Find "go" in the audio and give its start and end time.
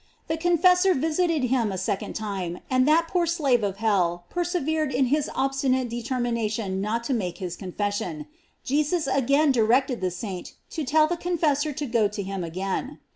11.85-12.07